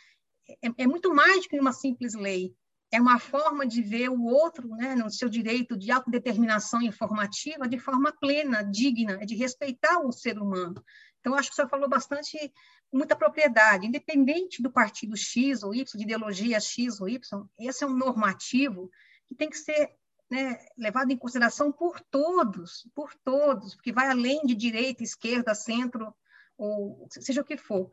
é, 0.62 0.70
é 0.78 0.86
muito 0.86 1.14
mais 1.14 1.42
do 1.42 1.48
que 1.50 1.60
uma 1.60 1.72
simples 1.72 2.14
lei. 2.14 2.54
É 2.92 3.00
uma 3.00 3.18
forma 3.18 3.66
de 3.66 3.82
ver 3.82 4.08
o 4.08 4.24
outro, 4.24 4.68
né, 4.76 4.96
no 4.96 5.10
seu 5.10 5.28
direito 5.28 5.76
de 5.76 5.92
autodeterminação 5.92 6.82
informativa 6.82 7.68
de 7.68 7.78
forma 7.78 8.12
plena, 8.12 8.62
digna, 8.62 9.24
de 9.24 9.36
respeitar 9.36 10.00
o 10.00 10.10
ser 10.10 10.38
humano. 10.38 10.84
Então, 11.20 11.34
acho 11.34 11.50
que 11.50 11.54
senhor 11.54 11.68
falou 11.68 11.88
bastante, 11.88 12.52
muita 12.92 13.14
propriedade, 13.14 13.86
independente 13.86 14.62
do 14.62 14.72
partido 14.72 15.16
X 15.16 15.62
ou 15.62 15.74
Y, 15.74 15.84
de 15.96 16.02
ideologia 16.02 16.58
X 16.58 17.00
ou 17.00 17.08
Y, 17.08 17.20
esse 17.58 17.84
é 17.84 17.86
um 17.86 17.96
normativo 17.96 18.90
que 19.26 19.34
tem 19.34 19.48
que 19.48 19.58
ser 19.58 19.94
né, 20.30 20.58
levado 20.78 21.10
em 21.10 21.16
consideração 21.16 21.72
por 21.72 22.00
todos, 22.10 22.88
por 22.94 23.14
todos, 23.24 23.74
porque 23.74 23.92
vai 23.92 24.08
além 24.08 24.40
de 24.44 24.54
direita, 24.54 25.02
esquerda, 25.02 25.54
centro, 25.54 26.14
ou 26.56 27.06
seja 27.10 27.40
o 27.40 27.44
que 27.44 27.56
for. 27.56 27.90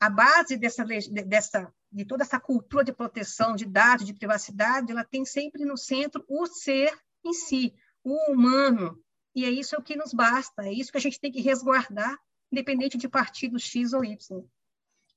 A 0.00 0.08
base 0.08 0.56
dessa, 0.56 0.84
dessa, 1.26 1.72
de 1.94 2.04
toda 2.04 2.24
essa 2.24 2.40
cultura 2.40 2.82
de 2.82 2.92
proteção 2.92 3.54
de 3.54 3.64
dados, 3.64 4.04
de 4.04 4.12
privacidade, 4.12 4.90
ela 4.90 5.04
tem 5.04 5.24
sempre 5.24 5.64
no 5.64 5.76
centro 5.76 6.24
o 6.28 6.44
ser 6.46 6.92
em 7.24 7.32
si, 7.32 7.72
o 8.02 8.32
humano, 8.32 9.00
e 9.34 9.44
é 9.44 9.50
isso 9.50 9.80
que 9.82 9.96
nos 9.96 10.12
basta, 10.12 10.66
é 10.66 10.72
isso 10.72 10.90
que 10.90 10.98
a 10.98 11.00
gente 11.00 11.20
tem 11.20 11.30
que 11.30 11.40
resguardar 11.40 12.16
independente 12.50 12.98
de 12.98 13.08
partido 13.08 13.58
X 13.58 13.92
ou 13.92 14.04
Y. 14.04 14.44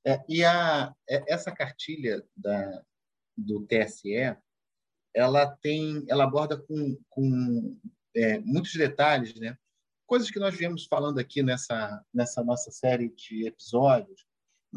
É, 0.05 0.23
e 0.29 0.43
a, 0.43 0.93
é, 1.09 1.33
essa 1.33 1.51
cartilha 1.51 2.23
da, 2.35 2.83
do 3.35 3.65
TSE, 3.67 4.35
ela 5.13 5.47
tem, 5.57 6.05
ela 6.07 6.23
aborda 6.23 6.57
com, 6.57 6.97
com 7.09 7.77
é, 8.15 8.39
muitos 8.39 8.73
detalhes, 8.73 9.35
né? 9.35 9.57
Coisas 10.05 10.31
que 10.31 10.39
nós 10.39 10.55
viemos 10.55 10.85
falando 10.85 11.19
aqui 11.19 11.43
nessa 11.43 12.01
nessa 12.13 12.41
nossa 12.41 12.71
série 12.71 13.09
de 13.09 13.45
episódios, 13.45 14.25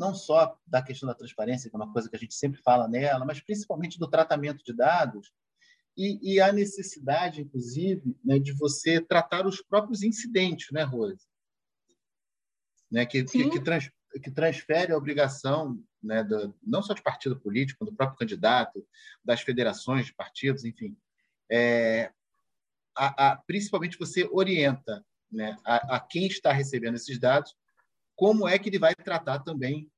não 0.01 0.15
só 0.15 0.59
da 0.67 0.83
questão 0.83 1.07
da 1.07 1.15
transparência, 1.15 1.69
que 1.69 1.77
é 1.77 1.79
uma 1.79 1.93
coisa 1.93 2.09
que 2.09 2.17
a 2.17 2.19
gente 2.19 2.35
sempre 2.35 2.61
fala 2.63 2.89
nela, 2.89 3.25
mas 3.27 3.41
principalmente 3.41 3.99
do 3.99 4.09
tratamento 4.09 4.65
de 4.65 4.73
dados 4.73 5.31
e, 5.97 6.35
e 6.35 6.41
a 6.41 6.51
necessidade, 6.51 7.43
inclusive, 7.43 8.17
né, 8.25 8.39
de 8.39 8.53
você 8.53 9.01
tratar 9.01 9.47
os 9.47 9.61
próprios 9.61 10.03
incidentes, 10.03 10.69
né, 10.73 10.83
Rose? 10.83 11.29
Né, 12.91 13.05
que, 13.05 13.23
que, 13.25 13.51
que, 13.51 13.61
trans, 13.61 13.91
que 14.23 14.31
transfere 14.31 14.93
a 14.93 14.97
obrigação 14.97 15.79
né, 16.03 16.25
do, 16.25 16.55
não 16.63 16.83
só 16.83 16.95
de 16.95 17.03
partido 17.03 17.39
político, 17.39 17.85
do 17.85 17.95
próprio 17.95 18.19
candidato, 18.19 18.85
das 19.23 19.43
federações 19.43 20.07
de 20.07 20.15
partidos, 20.15 20.65
enfim. 20.65 20.97
É, 21.53 22.11
a, 22.97 23.33
a, 23.33 23.37
principalmente 23.37 23.99
você 23.99 24.27
orienta 24.33 25.05
né, 25.31 25.57
a, 25.65 25.97
a, 25.97 26.01
quem 26.01 26.27
está 26.27 26.53
recebendo 26.53 26.95
esses 26.95 27.19
dados 27.19 27.55
como 28.21 28.47
é 28.47 28.59
que 28.59 28.69
ele 28.69 28.79
vai 28.79 28.95
tratar 28.95 29.39
também 29.39 29.91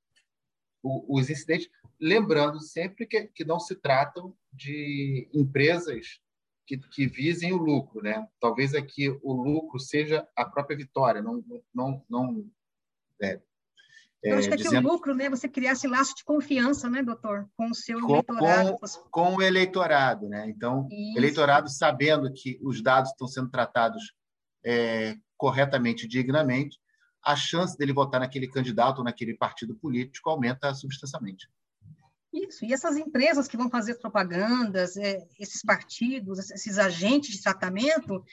o, 0.80 1.18
os 1.18 1.28
incidentes, 1.28 1.68
lembrando 2.00 2.60
sempre 2.60 3.04
que, 3.04 3.26
que 3.26 3.44
não 3.44 3.58
se 3.58 3.74
tratam 3.74 4.32
de 4.52 5.28
empresas 5.34 6.20
que, 6.64 6.78
que, 6.78 7.08
visem 7.08 7.52
o 7.52 7.56
lucro, 7.56 8.00
né? 8.00 8.24
Talvez 8.38 8.76
aqui 8.76 9.08
o 9.24 9.32
lucro 9.32 9.80
seja 9.80 10.24
a 10.36 10.44
própria 10.44 10.76
vitória, 10.76 11.20
não, 11.20 11.44
não, 11.74 12.04
não 12.08 12.48
é, 13.20 13.40
eu 14.22 14.38
acho 14.38 14.46
que 14.46 14.54
aqui 14.54 14.62
dizendo... 14.62 14.88
o 14.88 14.92
lucro, 14.92 15.16
né, 15.16 15.28
você 15.28 15.48
criar 15.48 15.72
esse 15.72 15.88
laço 15.88 16.14
de 16.14 16.22
confiança, 16.22 16.88
né, 16.88 17.02
doutor, 17.02 17.50
com 17.56 17.70
o 17.70 17.74
seu 17.74 18.00
com, 18.00 18.12
eleitorado. 18.12 18.78
Com, 18.78 19.10
com, 19.10 19.34
o 19.34 19.42
eleitorado, 19.42 20.28
né? 20.28 20.48
Então, 20.48 20.86
Isso. 20.88 21.18
eleitorado 21.18 21.68
sabendo 21.68 22.32
que 22.32 22.56
os 22.62 22.80
dados 22.80 23.10
estão 23.10 23.26
sendo 23.26 23.50
tratados 23.50 24.14
é, 24.64 25.16
corretamente, 25.36 26.06
dignamente, 26.06 26.78
a 27.24 27.36
chance 27.36 27.76
dele 27.76 27.92
votar 27.92 28.20
naquele 28.20 28.48
candidato 28.48 28.98
ou 28.98 29.04
naquele 29.04 29.34
partido 29.34 29.74
político 29.74 30.30
aumenta 30.30 30.74
substancialmente. 30.74 31.48
Isso, 32.32 32.64
e 32.64 32.72
essas 32.72 32.96
empresas 32.96 33.46
que 33.46 33.58
vão 33.58 33.68
fazer 33.68 33.96
propagandas, 33.96 34.96
é, 34.96 35.18
esses 35.38 35.60
partidos, 35.60 36.50
esses 36.50 36.78
agentes 36.78 37.36
de 37.36 37.42
tratamento, 37.42 38.24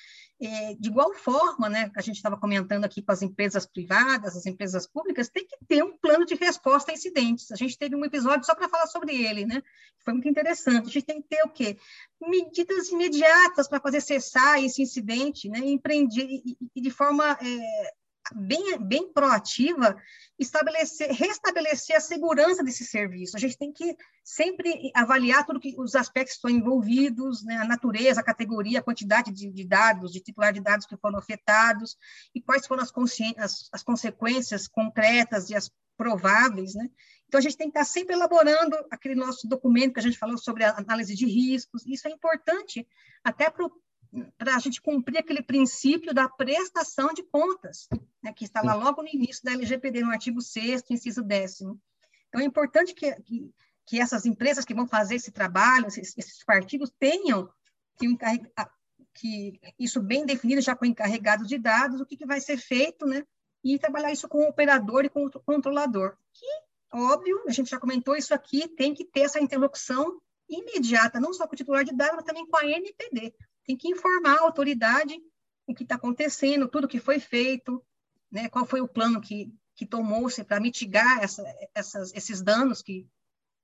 é, 0.42 0.74
de 0.76 0.88
igual 0.88 1.14
forma, 1.14 1.68
né, 1.68 1.92
a 1.98 2.02
gente 2.02 2.16
estava 2.16 2.40
comentando 2.40 2.86
aqui 2.86 3.02
com 3.02 3.12
as 3.12 3.22
empresas 3.22 3.66
privadas, 3.66 4.38
as 4.38 4.46
empresas 4.46 4.88
públicas, 4.88 5.28
tem 5.28 5.46
que 5.46 5.58
ter 5.68 5.84
um 5.84 5.98
plano 5.98 6.26
de 6.26 6.36
resposta 6.36 6.92
a 6.92 6.94
incidentes. 6.94 7.52
A 7.52 7.58
gente 7.58 7.78
teve 7.78 7.94
um 7.94 8.06
episódio 8.06 8.46
só 8.46 8.56
para 8.56 8.70
falar 8.70 8.88
sobre 8.88 9.14
ele, 9.14 9.46
né? 9.46 9.62
Foi 9.98 10.14
muito 10.14 10.30
interessante. 10.30 10.88
A 10.88 10.92
gente 10.92 11.06
tem 11.06 11.22
que 11.22 11.28
ter 11.28 11.44
o 11.44 11.50
quê? 11.50 11.78
Medidas 12.22 12.88
imediatas 12.88 13.68
para 13.68 13.82
fazer 13.82 14.00
cessar 14.00 14.64
esse 14.64 14.82
incidente, 14.82 15.50
né? 15.50 15.60
Empreender 15.60 16.26
e, 16.26 16.58
e 16.74 16.80
de 16.80 16.90
forma 16.90 17.38
é, 17.42 17.94
bem, 18.36 18.78
bem 18.80 19.12
proativa, 19.12 19.96
estabelecer, 20.38 21.12
restabelecer 21.12 21.96
a 21.96 22.00
segurança 22.00 22.64
desse 22.64 22.86
serviço. 22.86 23.36
A 23.36 23.40
gente 23.40 23.58
tem 23.58 23.72
que 23.72 23.96
sempre 24.24 24.92
avaliar 24.96 25.46
tudo 25.46 25.60
que 25.60 25.76
os 25.78 25.96
aspectos 25.96 26.36
estão 26.36 26.50
envolvidos, 26.50 27.44
né, 27.44 27.58
a 27.58 27.66
natureza, 27.66 28.22
a 28.22 28.24
categoria, 28.24 28.80
a 28.80 28.84
quantidade 28.84 29.32
de, 29.32 29.52
de, 29.52 29.68
dados, 29.68 30.12
de 30.12 30.22
titular 30.22 30.54
de 30.54 30.62
dados 30.62 30.86
que 30.86 30.98
foram 30.98 31.20
afetados 31.20 31.98
e 32.34 32.42
quais 32.42 32.66
foram 32.66 32.84
as, 32.84 32.92
as, 33.38 33.70
as 33.72 33.84
consequências 33.84 34.68
concretas 34.68 35.50
e 35.50 35.56
as 35.56 35.70
prováveis, 35.98 36.76
né? 36.76 36.90
Então, 37.28 37.38
a 37.38 37.42
gente 37.42 37.58
tem 37.58 37.70
que 37.70 37.78
estar 37.78 37.86
sempre 37.86 38.16
elaborando 38.16 38.76
aquele 38.90 39.14
nosso 39.14 39.48
documento 39.48 39.94
que 39.94 40.00
a 40.00 40.04
gente 40.04 40.18
falou 40.18 40.38
sobre 40.38 40.64
a 40.64 40.78
análise 40.78 41.14
de 41.14 41.28
riscos. 41.28 41.86
Isso 41.86 42.08
é 42.08 42.12
importante 42.12 42.88
até 43.24 43.50
para 43.52 43.70
para 44.38 44.56
a 44.56 44.60
gente 44.60 44.82
cumprir 44.82 45.20
aquele 45.20 45.42
princípio 45.42 46.14
da 46.14 46.28
prestação 46.28 47.14
de 47.14 47.24
contas, 47.24 47.88
né, 48.24 48.34
que 48.34 48.44
está 48.44 48.62
lá 48.62 48.74
logo 48.74 49.04
no 49.04 49.08
início 49.08 49.44
da 49.44 49.52
LGPD, 49.52 50.02
no 50.02 50.12
artigo 50.12 50.42
6 50.42 50.84
inciso 50.90 51.24
10 51.24 51.62
Então, 51.62 52.42
é 52.42 52.44
importante 52.44 52.94
que, 52.94 53.14
que, 53.22 53.54
que, 53.86 54.02
essas 54.02 54.26
empresas 54.26 54.66
que 54.66 54.74
vão 54.74 54.88
fazer 54.88 55.16
esse 55.16 55.32
trabalho, 55.32 55.88
esses, 55.88 56.18
esses 56.18 56.44
partidos, 56.44 56.92
tenham 57.00 57.50
que, 57.98 58.18
que, 59.14 59.60
isso 59.78 60.02
bem 60.02 60.26
definido, 60.26 60.62
já 60.62 60.76
com 60.76 60.86
encarregados 60.86 61.48
de 61.48 61.58
dados, 61.58 62.02
o 62.02 62.06
que, 62.06 62.18
que 62.18 62.26
vai 62.26 62.42
ser 62.42 62.58
feito, 62.58 63.06
né, 63.06 63.24
e 63.64 63.78
trabalhar 63.78 64.12
isso 64.12 64.28
com 64.28 64.40
o 64.40 64.50
operador 64.50 65.06
e 65.06 65.10
com 65.10 65.26
o 65.26 65.32
controlador. 65.42 66.18
Que, 66.34 66.48
óbvio, 66.94 67.44
a 67.48 67.52
gente 67.52 67.70
já 67.70 67.80
comentou 67.80 68.16
isso 68.16 68.34
aqui, 68.34 68.68
tem 68.68 68.96
que 68.96 69.06
ter 69.06 69.22
essa 69.22 69.40
interlocução 69.40 70.20
imediata, 70.50 71.20
não 71.20 71.32
só 71.32 71.48
com 71.48 71.54
o 71.54 71.58
titular 71.58 71.84
de 71.84 71.94
dados, 71.94 72.16
mas 72.16 72.26
também 72.26 72.48
com 72.48 72.58
a 72.58 72.66
NPD, 72.66 73.36
tem 73.70 73.78
que 73.78 73.88
informar 73.88 74.40
a 74.40 74.42
autoridade 74.42 75.16
o 75.68 75.76
que 75.76 75.84
está 75.84 75.94
acontecendo, 75.94 76.68
tudo 76.68 76.88
que 76.88 77.00
foi 77.00 77.20
feito, 77.20 77.86
né, 78.32 78.50
qual 78.50 78.66
foi 78.66 78.82
o 78.82 78.88
plano 78.88 79.22
que, 79.22 79.54
que 79.76 79.86
tomou-se 79.86 80.44
para 80.44 80.60
mitigar 80.60 81.22
essa, 81.22 81.44
essas, 81.76 82.12
esses 82.16 82.42
danos 82.42 82.82
que, 82.82 83.08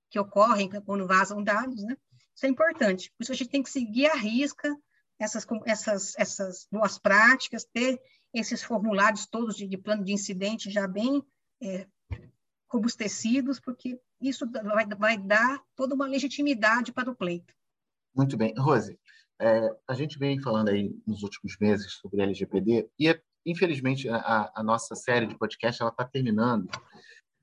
que 0.08 0.16
ocorrem 0.16 0.70
quando 0.84 1.08
vazam 1.08 1.42
dados, 1.42 1.82
né? 1.82 1.96
Isso 2.32 2.46
é 2.46 2.48
importante. 2.48 3.10
Por 3.10 3.24
isso 3.24 3.32
a 3.32 3.34
gente 3.34 3.50
tem 3.50 3.64
que 3.64 3.68
seguir 3.68 4.06
a 4.06 4.14
risca 4.14 4.72
essas, 5.18 5.44
essas, 5.64 6.14
essas 6.16 6.68
boas 6.70 6.96
práticas, 7.00 7.64
ter 7.64 8.00
esses 8.32 8.62
formulários 8.62 9.26
todos 9.26 9.56
de, 9.56 9.66
de 9.66 9.76
plano 9.76 10.04
de 10.04 10.12
incidente 10.12 10.70
já 10.70 10.86
bem 10.86 11.20
é, 11.60 11.84
robustecidos, 12.70 13.58
porque 13.58 13.98
isso 14.20 14.48
vai, 14.48 14.86
vai 14.86 15.18
dar 15.18 15.60
toda 15.74 15.96
uma 15.96 16.06
legitimidade 16.06 16.92
para 16.92 17.10
o 17.10 17.16
pleito. 17.16 17.52
Muito 18.14 18.36
bem. 18.36 18.54
Rose, 18.56 18.96
é, 19.40 19.76
a 19.86 19.94
gente 19.94 20.18
vem 20.18 20.40
falando 20.40 20.70
aí 20.70 20.94
nos 21.06 21.22
últimos 21.22 21.56
meses 21.58 21.92
sobre 21.94 22.22
LGPD 22.22 22.88
e, 22.98 23.20
infelizmente, 23.44 24.08
a, 24.08 24.50
a 24.54 24.62
nossa 24.62 24.94
série 24.94 25.26
de 25.26 25.36
podcast 25.36 25.82
está 25.82 26.04
terminando, 26.04 26.70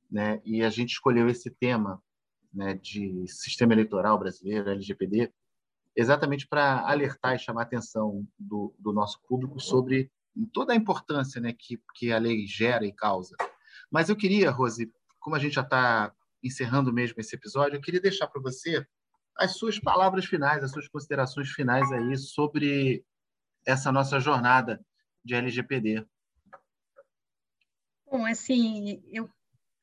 né? 0.10 0.42
E 0.44 0.64
a 0.64 0.70
gente 0.70 0.92
escolheu 0.92 1.30
esse 1.30 1.50
tema, 1.50 2.02
né, 2.54 2.76
de 2.76 3.26
sistema 3.28 3.74
eleitoral 3.74 4.18
brasileiro, 4.18 4.70
LGPD, 4.70 5.32
exatamente 5.96 6.48
para 6.48 6.88
alertar 6.88 7.36
e 7.36 7.40
chamar 7.40 7.62
a 7.62 7.64
atenção 7.64 8.26
do, 8.38 8.74
do 8.78 8.92
nosso 8.92 9.20
público 9.28 9.60
sobre 9.60 10.12
toda 10.52 10.74
a 10.74 10.76
importância, 10.76 11.40
né, 11.40 11.54
que 11.54 11.80
que 11.96 12.12
a 12.12 12.18
lei 12.18 12.46
gera 12.48 12.86
e 12.86 12.92
causa. 12.92 13.36
Mas 13.92 14.10
eu 14.10 14.16
queria, 14.16 14.52
Rose, 14.52 14.92
como 15.20 15.36
a 15.36 15.40
gente 15.40 15.54
já 15.54 15.62
está 15.62 16.12
encerrando 16.44 16.92
mesmo 16.92 17.20
esse 17.20 17.36
episódio, 17.36 17.78
eu 17.78 17.82
queria 17.82 18.02
deixar 18.02 18.28
para 18.28 18.42
você 18.42 18.86
as 19.38 19.58
suas 19.58 19.80
palavras 19.80 20.26
finais, 20.26 20.64
as 20.64 20.72
suas 20.72 20.88
considerações 20.88 21.50
finais 21.50 21.92
aí 21.92 22.18
sobre 22.18 23.04
essa 23.66 23.92
nossa 23.92 24.20
jornada 24.20 24.84
de 25.24 25.36
LGPD. 25.36 26.06
Bom, 28.06 28.26
assim, 28.26 29.02
eu 29.12 29.30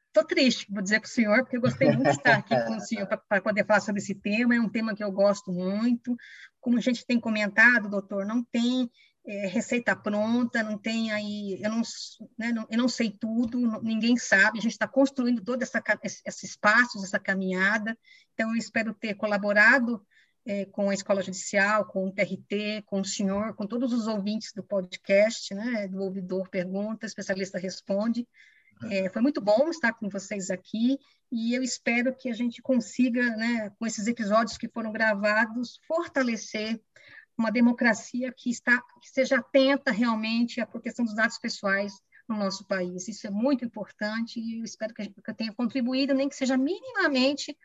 estou 0.08 0.24
triste, 0.24 0.66
vou 0.70 0.82
dizer 0.82 1.00
para 1.00 1.06
o 1.06 1.10
senhor, 1.10 1.42
porque 1.42 1.56
eu 1.56 1.60
gostei 1.60 1.88
muito 1.88 2.04
de 2.04 2.16
estar 2.16 2.36
aqui 2.36 2.54
com 2.64 2.76
o 2.76 2.80
senhor 2.80 3.06
para 3.06 3.40
poder 3.40 3.66
falar 3.66 3.80
sobre 3.80 4.00
esse 4.00 4.14
tema. 4.14 4.54
É 4.54 4.60
um 4.60 4.68
tema 4.68 4.94
que 4.94 5.02
eu 5.02 5.10
gosto 5.10 5.52
muito. 5.52 6.16
Como 6.60 6.76
a 6.78 6.80
gente 6.80 7.06
tem 7.06 7.18
comentado, 7.18 7.88
doutor, 7.88 8.26
não 8.26 8.44
tem 8.44 8.90
é, 9.30 9.46
receita 9.46 9.94
pronta, 9.94 10.60
não 10.60 10.76
tem 10.76 11.12
aí, 11.12 11.60
eu 11.62 11.70
não, 11.70 11.82
né, 12.36 12.50
não, 12.50 12.66
eu 12.68 12.76
não 12.76 12.88
sei 12.88 13.10
tudo, 13.12 13.80
ninguém 13.80 14.16
sabe, 14.16 14.58
a 14.58 14.62
gente 14.62 14.72
está 14.72 14.88
construindo 14.88 15.40
todo 15.40 15.62
essa, 15.62 15.80
esses 16.26 16.56
passos, 16.56 17.04
essa 17.04 17.18
caminhada, 17.18 17.96
então 18.34 18.50
eu 18.50 18.56
espero 18.56 18.92
ter 18.92 19.14
colaborado 19.14 20.04
é, 20.44 20.64
com 20.64 20.90
a 20.90 20.94
Escola 20.94 21.22
Judicial, 21.22 21.84
com 21.84 22.08
o 22.08 22.12
TRT, 22.12 22.82
com 22.86 23.02
o 23.02 23.04
senhor, 23.04 23.54
com 23.54 23.68
todos 23.68 23.92
os 23.92 24.08
ouvintes 24.08 24.52
do 24.52 24.64
podcast, 24.64 25.54
né, 25.54 25.86
do 25.86 26.02
ouvidor 26.02 26.48
pergunta, 26.48 27.06
especialista 27.06 27.56
responde, 27.56 28.26
é, 28.90 29.08
foi 29.10 29.22
muito 29.22 29.40
bom 29.40 29.68
estar 29.68 29.92
com 29.92 30.08
vocês 30.08 30.50
aqui 30.50 30.98
e 31.30 31.54
eu 31.54 31.62
espero 31.62 32.16
que 32.16 32.28
a 32.28 32.34
gente 32.34 32.60
consiga, 32.60 33.22
né, 33.36 33.70
com 33.78 33.86
esses 33.86 34.08
episódios 34.08 34.58
que 34.58 34.68
foram 34.68 34.90
gravados, 34.90 35.78
fortalecer 35.86 36.80
uma 37.36 37.50
democracia 37.50 38.32
que 38.36 38.50
está 38.50 38.80
que 39.00 39.08
seja 39.08 39.38
atenta 39.38 39.90
realmente 39.90 40.60
à 40.60 40.66
proteção 40.66 41.04
dos 41.04 41.14
dados 41.14 41.38
pessoais 41.38 41.92
no 42.28 42.36
nosso 42.36 42.64
país. 42.66 43.08
Isso 43.08 43.26
é 43.26 43.30
muito 43.30 43.64
importante 43.64 44.38
e 44.38 44.60
eu 44.60 44.64
espero 44.64 44.94
que, 44.94 45.02
eu 45.02 45.34
tenha 45.34 45.52
contribuído, 45.52 46.14
nem 46.14 46.28
que 46.28 46.36
seja 46.36 46.56
minimamente, 46.56 47.56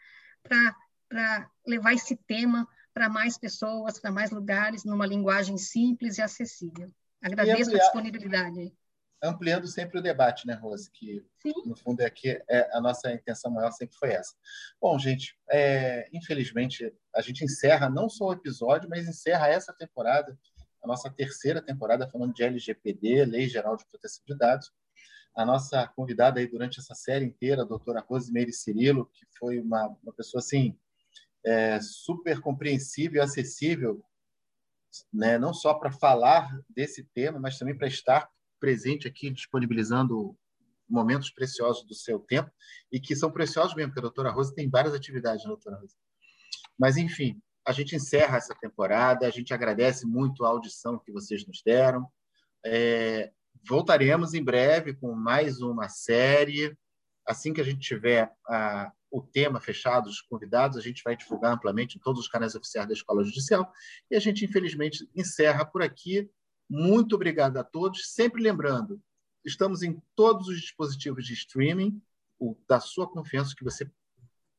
para 0.44 1.50
levar 1.66 1.94
esse 1.94 2.16
tema 2.16 2.68
para 2.94 3.10
mais 3.10 3.38
pessoas, 3.38 4.00
para 4.00 4.12
mais 4.12 4.32
lugares, 4.32 4.86
numa 4.86 5.06
linguagem 5.06 5.58
simples 5.58 6.18
e 6.18 6.22
acessível. 6.22 6.90
Agradeço 7.22 7.76
a 7.76 7.80
disponibilidade 7.80 8.74
ampliando 9.22 9.68
sempre 9.68 10.00
o 10.00 10.02
debate, 10.02 10.46
né, 10.46 10.54
Rose? 10.54 10.90
Que, 10.92 11.26
Sim. 11.42 11.54
no 11.66 11.76
fundo, 11.76 12.02
é 12.02 12.10
que 12.10 12.42
é, 12.50 12.70
a 12.74 12.82
nossa 12.82 13.12
intenção 13.12 13.52
maior 13.52 13.72
sempre 13.72 13.96
foi 13.98 14.12
essa. 14.12 14.34
Bom, 14.80 14.98
gente, 15.00 15.38
é, 15.50 16.08
infelizmente, 16.14 16.94
a 17.14 17.22
gente 17.22 17.44
encerra 17.44 17.90
não 17.90 18.10
só 18.10 18.28
o 18.28 18.34
episódio, 18.34 18.90
mas 18.90 19.08
encerra 19.08 19.48
essa 19.48 19.74
temporada, 19.74 20.38
a 20.84 20.88
nossa 20.88 21.10
terceira 21.10 21.62
temporada, 21.62 22.10
falando 22.10 22.34
de 22.34 22.44
LGPD, 22.44 23.26
Lei 23.26 23.48
Geral 23.48 23.76
de 23.76 23.86
Proteção 23.86 24.24
de 24.28 24.38
Dados. 24.38 24.72
A 25.36 25.44
nossa 25.46 25.88
convidada 25.88 26.40
aí 26.40 26.48
durante 26.48 26.80
essa 26.80 26.96
série 26.96 27.26
inteira, 27.26 27.64
a 27.64 27.66
doutora 27.66 28.06
Rosemary 28.08 28.54
Cirilo, 28.54 29.10
que 29.14 29.26
foi 29.38 29.60
uma, 29.60 29.88
uma 30.02 30.14
pessoa, 30.14 30.40
assim, 30.40 30.78
é, 31.46 31.80
super 31.82 32.40
compreensível 32.40 33.22
e 33.22 33.24
acessível, 33.24 34.04
né, 35.14 35.38
não 35.38 35.54
só 35.54 35.74
para 35.74 35.92
falar 35.92 36.50
desse 36.70 37.04
tema, 37.04 37.40
mas 37.40 37.58
também 37.58 37.78
para 37.78 37.88
estar 37.88 38.30
presente 38.60 39.08
aqui, 39.08 39.30
disponibilizando 39.30 40.36
momentos 40.88 41.30
preciosos 41.32 41.86
do 41.86 41.96
seu 41.96 42.20
tempo, 42.20 42.52
e 42.92 43.00
que 43.00 43.16
são 43.16 43.32
preciosos 43.32 43.76
mesmo, 43.76 43.90
porque 43.90 44.00
a 44.00 44.10
doutora 44.10 44.32
Rosa 44.32 44.54
tem 44.54 44.70
várias 44.70 44.94
atividades, 44.94 45.44
né, 45.44 45.50
doutora 45.50 45.78
Rosa. 45.78 45.96
Mas, 46.78 46.98
enfim, 46.98 47.42
a 47.66 47.72
gente 47.72 47.96
encerra 47.96 48.38
essa 48.38 48.54
temporada, 48.56 49.26
a 49.26 49.32
gente 49.32 49.54
agradece 49.54 50.06
muito 50.06 50.46
a 50.46 50.50
audição 50.50 51.00
que 51.00 51.12
vocês 51.12 51.46
nos 51.48 51.62
deram. 51.66 52.08
É, 52.64 53.32
voltaremos 53.68 54.34
em 54.34 54.44
breve 54.44 54.94
com 54.94 55.14
mais 55.14 55.62
uma 55.62 55.90
série. 55.90 56.78
Assim 57.26 57.54
que 57.54 57.62
a 57.62 57.64
gente 57.64 57.80
tiver 57.80 58.32
a, 58.48 58.92
o 59.10 59.22
tema 59.22 59.60
fechado, 59.60 60.08
os 60.08 60.22
convidados, 60.22 60.78
a 60.78 60.82
gente 60.82 61.02
vai 61.04 61.16
divulgar 61.16 61.54
amplamente 61.54 61.98
em 61.98 62.02
todos 62.02 62.22
os 62.22 62.28
canais 62.28 62.54
oficiais 62.54 62.88
da 62.88 62.94
Escola 62.94 63.24
Judicial. 63.24 63.72
E 64.12 64.16
a 64.16 64.20
gente, 64.20 64.46
infelizmente, 64.46 65.10
encerra 65.16 65.66
por 65.66 65.82
aqui. 65.82 66.30
Muito 66.70 67.16
obrigado 67.16 67.58
a 67.58 67.64
todos. 67.64 68.14
Sempre 68.14 68.42
lembrando, 68.42 69.00
estamos 69.44 69.84
em 69.84 70.02
todos 70.16 70.48
os 70.48 70.60
dispositivos 70.60 71.26
de 71.26 71.34
streaming, 71.34 72.02
o, 72.40 72.58
da 72.68 72.80
sua 72.80 73.08
confiança 73.08 73.56
que 73.56 73.64
você 73.64 73.90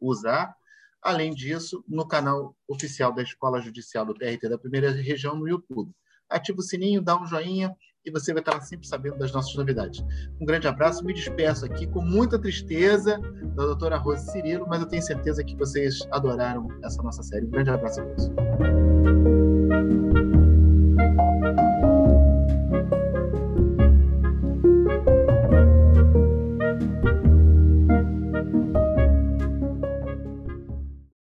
usar. 0.01 0.55
Além 1.03 1.35
disso, 1.35 1.85
no 1.87 2.07
canal 2.07 2.57
oficial 2.67 3.13
da 3.13 3.23
Escola 3.23 3.61
Judicial 3.61 4.05
do 4.05 4.15
TRT 4.15 4.49
da 4.49 4.59
Primeira 4.59 4.91
Região 4.91 5.37
no 5.37 5.49
YouTube. 5.49 5.93
Ativa 6.29 6.59
o 6.59 6.63
sininho, 6.63 7.03
dá 7.03 7.21
um 7.21 7.27
joinha 7.27 7.77
e 8.05 8.11
você 8.11 8.33
vai 8.33 8.41
estar 8.41 8.61
sempre 8.61 8.87
sabendo 8.87 9.19
das 9.19 9.33
nossas 9.33 9.55
novidades. 9.57 10.01
Um 10.41 10.47
grande 10.47 10.69
abraço, 10.69 11.05
me 11.05 11.13
despeço 11.13 11.65
aqui 11.65 11.87
com 11.89 12.01
muita 12.01 12.39
tristeza 12.39 13.19
da 13.55 13.67
doutora 13.67 13.97
Rose 13.97 14.31
Cirilo, 14.31 14.67
mas 14.69 14.81
eu 14.81 14.87
tenho 14.87 15.03
certeza 15.03 15.45
que 15.45 15.57
vocês 15.57 16.07
adoraram 16.13 16.69
essa 16.85 17.03
nossa 17.03 17.23
série. 17.23 17.47
Um 17.47 17.51
grande 17.51 17.71
abraço 17.71 18.01
a 18.01 18.05
todos. 18.05 18.31